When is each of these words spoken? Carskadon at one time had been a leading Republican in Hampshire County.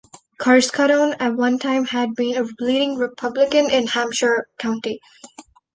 Carskadon 0.39 1.15
at 1.19 1.35
one 1.35 1.59
time 1.59 1.85
had 1.85 2.15
been 2.15 2.35
a 2.35 2.41
leading 2.59 2.97
Republican 2.97 3.69
in 3.69 3.85
Hampshire 3.85 4.47
County. 4.57 4.99